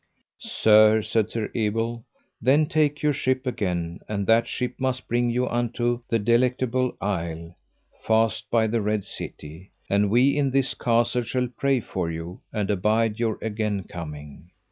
[0.41, 2.03] Sir, said Sir Ebel,
[2.41, 7.53] then take your ship again, and that ship must bring you unto the Delectable Isle,
[8.01, 12.71] fast by the Red City, and we in this castle shall pray for you, and
[12.71, 14.49] abide your again coming.